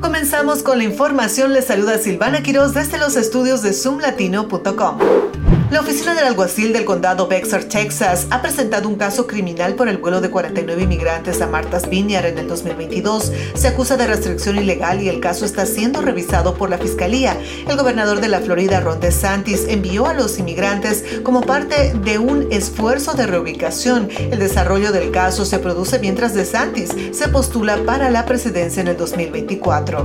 Comenzamos 0.00 0.62
con 0.62 0.78
la 0.78 0.84
información. 0.84 1.52
Les 1.52 1.66
saluda 1.66 1.98
Silvana 1.98 2.42
Quiroz 2.42 2.72
desde 2.72 2.98
los 2.98 3.16
estudios 3.16 3.62
de 3.62 3.72
zoomlatino.com. 3.72 5.49
La 5.70 5.78
oficina 5.78 6.14
del 6.14 6.24
alguacil 6.24 6.72
del 6.72 6.84
condado 6.84 7.28
Bexar, 7.28 7.62
Texas, 7.62 8.26
ha 8.30 8.42
presentado 8.42 8.88
un 8.88 8.96
caso 8.96 9.28
criminal 9.28 9.76
por 9.76 9.88
el 9.88 9.98
vuelo 9.98 10.20
de 10.20 10.28
49 10.28 10.82
inmigrantes 10.82 11.40
a 11.40 11.46
Martha's 11.46 11.88
Vineyard 11.88 12.26
en 12.26 12.38
el 12.38 12.48
2022. 12.48 13.30
Se 13.54 13.68
acusa 13.68 13.96
de 13.96 14.08
restricción 14.08 14.58
ilegal 14.58 15.00
y 15.00 15.08
el 15.08 15.20
caso 15.20 15.44
está 15.44 15.66
siendo 15.66 16.02
revisado 16.02 16.54
por 16.54 16.70
la 16.70 16.78
fiscalía. 16.78 17.36
El 17.68 17.76
gobernador 17.76 18.20
de 18.20 18.26
la 18.26 18.40
Florida, 18.40 18.80
Ron 18.80 18.98
DeSantis, 18.98 19.66
envió 19.68 20.06
a 20.06 20.12
los 20.12 20.40
inmigrantes 20.40 21.04
como 21.22 21.42
parte 21.42 21.94
de 21.94 22.18
un 22.18 22.48
esfuerzo 22.50 23.12
de 23.12 23.28
reubicación. 23.28 24.08
El 24.18 24.40
desarrollo 24.40 24.90
del 24.90 25.12
caso 25.12 25.44
se 25.44 25.60
produce 25.60 26.00
mientras 26.00 26.34
DeSantis 26.34 26.90
se 27.12 27.28
postula 27.28 27.78
para 27.86 28.10
la 28.10 28.26
presidencia 28.26 28.80
en 28.80 28.88
el 28.88 28.96
2024. 28.96 30.04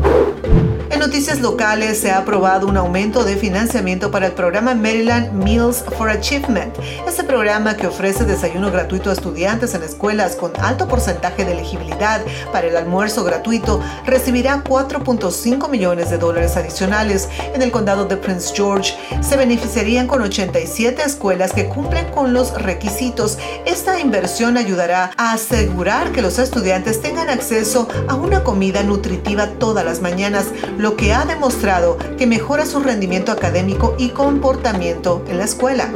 En 0.91 1.00
noticias 1.00 1.41
locales 1.41 2.00
se 2.00 2.12
ha 2.12 2.20
aprobado 2.20 2.68
un 2.68 2.77
aumento 2.77 3.23
de 3.23 3.36
financiamiento 3.36 4.12
para 4.12 4.27
el 4.27 4.34
programa 4.34 4.76
Maryland 4.76 5.34
Meals 5.55 5.86
for 5.98 6.09
Achievement. 6.09 6.76
Este 7.08 7.23
programa 7.23 7.77
que 7.77 7.88
ofrece 7.88 8.26
desayuno 8.26 8.72
gratuito 8.72 9.09
a 9.09 9.14
estudiantes 9.14 9.73
en 9.73 9.84
escuelas 9.84 10.36
con 10.36 10.52
alto 10.59 10.86
porcentaje 10.86 11.45
de 11.45 11.54
elegibilidad 11.54 12.22
para 12.52 12.68
el 12.68 12.76
almuerzo 12.76 13.23
gratuito 13.23 13.81
recibirá 14.05 14.66
4.5 14.66 15.70
millones 15.70 16.09
de 16.09 16.18
dólares 16.18 16.58
adicionales. 16.58 17.30
En 17.54 17.62
el 17.62 17.72
condado 17.72 18.04
de 18.04 18.18
Prince 18.18 18.54
George 18.54 18.95
se 19.22 19.38
beneficiarían 19.38 20.08
con 20.08 20.22
87 20.23 21.02
escuelas 21.02 21.54
que 21.54 21.67
cumplen 21.70 22.12
con 22.12 22.34
los 22.34 22.62
requisitos. 22.62 23.38
Esta 23.66 24.02
inversión 24.02 24.58
ayudará 24.58 25.12
a 25.16 25.31
asegurar 25.31 26.12
que 26.12 26.22
los 26.22 26.38
estudiantes 26.38 27.02
tengan 27.02 27.30
acceso 27.30 27.88
a 28.09 28.16
una 28.16 28.44
comida 28.44 28.84
nutritiva 28.84 29.48
todas 29.58 29.86
las 29.86 30.02
mañanas 30.02 30.48
lo 30.78 30.98
que 30.98 31.14
ha 31.14 31.23
demostrado 31.23 31.98
que 32.17 32.28
mejora 32.28 32.66
su 32.66 32.81
rendimiento 32.81 33.31
académico 33.31 33.95
y 33.98 34.09
comportamiento 34.09 35.23
en 35.30 35.38
la 35.38 35.45
escuela. 35.46 35.90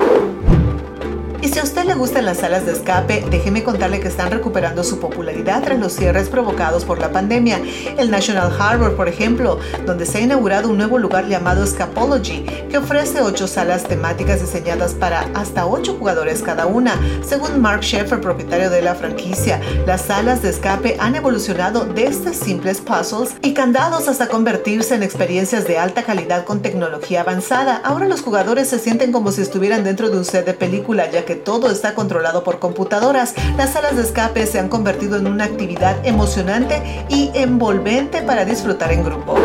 Y 1.41 1.47
si 1.47 1.59
a 1.59 1.63
usted 1.63 1.85
le 1.85 1.93
gustan 1.93 2.25
las 2.25 2.39
salas 2.39 2.65
de 2.65 2.73
escape, 2.73 3.23
déjeme 3.31 3.63
contarle 3.63 4.01
que 4.01 4.09
están 4.09 4.29
recuperando 4.29 4.83
su 4.83 4.99
popularidad 4.99 5.63
tras 5.63 5.79
los 5.79 5.93
cierres 5.93 6.27
provocados 6.27 6.83
por 6.83 6.99
la 6.99 7.13
pandemia. 7.13 7.61
El 7.97 8.11
National 8.11 8.51
Harbor, 8.59 8.97
por 8.97 9.07
ejemplo, 9.07 9.57
donde 9.85 10.05
se 10.05 10.17
ha 10.17 10.21
inaugurado 10.21 10.69
un 10.69 10.77
nuevo 10.77 10.97
lugar 10.97 11.27
llamado 11.27 11.65
Scapology, 11.65 12.43
que 12.69 12.77
ofrece 12.77 13.21
ocho 13.21 13.47
salas 13.47 13.85
temáticas 13.85 14.41
diseñadas 14.41 14.93
para 14.93 15.29
hasta 15.33 15.65
ocho 15.65 15.95
jugadores 15.97 16.41
cada 16.41 16.65
una. 16.65 16.99
Según 17.25 17.61
Mark 17.61 17.81
Sheffer, 17.81 18.19
propietario 18.19 18.69
de 18.69 18.81
la 18.81 18.95
franquicia, 18.95 19.61
las 19.87 20.01
salas 20.01 20.41
de 20.41 20.49
escape 20.49 20.97
han 20.99 21.15
evolucionado 21.15 21.85
desde 21.85 22.33
simples 22.33 22.81
puzzles 22.81 23.35
y 23.41 23.53
candados 23.53 24.09
hasta 24.09 24.27
convertirse 24.27 24.95
en 24.95 25.03
experiencias 25.03 25.65
de 25.65 25.77
alta 25.77 26.03
calidad 26.03 26.43
con 26.43 26.61
tecnología 26.61 27.21
avanzada. 27.21 27.77
Ahora 27.77 28.07
los 28.07 28.21
jugadores 28.21 28.67
se 28.67 28.79
sienten 28.79 29.13
como 29.13 29.31
si 29.31 29.41
estuvieran 29.41 29.85
dentro 29.85 30.09
de 30.09 30.17
un 30.17 30.25
set 30.25 30.45
de 30.45 30.53
película, 30.53 31.09
ya 31.09 31.23
que 31.25 31.28
que 31.29 31.35
todo 31.35 31.69
está 31.69 31.93
controlado 31.93 32.43
por 32.43 32.57
computadoras, 32.57 33.35
las 33.55 33.73
salas 33.73 33.95
de 33.95 34.01
escape 34.01 34.47
se 34.47 34.57
han 34.57 34.67
convertido 34.67 35.15
en 35.15 35.27
una 35.27 35.43
actividad 35.43 36.03
emocionante 36.03 36.81
y 37.07 37.29
envolvente 37.35 38.23
para 38.23 38.45
disfrutar 38.45 38.91
en 38.91 39.03
grupo. 39.03 39.35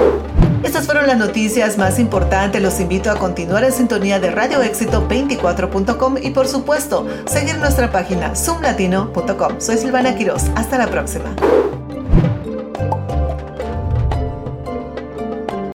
Estas 0.63 0.87
fueron 0.87 1.07
las 1.07 1.19
noticias 1.19 1.77
más 1.77 1.99
importantes. 1.99 2.63
Los 2.63 2.81
invito 2.81 3.11
a 3.11 3.17
continuar 3.17 3.65
en 3.65 3.73
sintonía 3.73 4.19
de 4.19 4.35
radioéxito24.com 4.35 6.17
y 6.23 6.31
por 6.31 6.49
supuesto 6.49 7.07
seguir 7.27 7.59
nuestra 7.59 7.93
página 7.93 8.35
zoomlatino.com. 8.35 9.61
Soy 9.61 9.77
Silvana 9.77 10.17
Quiroz. 10.17 10.45
Hasta 10.57 10.79
la 10.79 10.87
próxima. 10.87 11.37